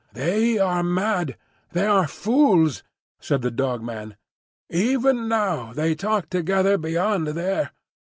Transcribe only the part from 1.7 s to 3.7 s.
they are fools," said the